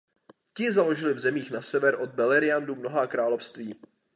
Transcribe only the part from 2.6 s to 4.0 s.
mnohá království.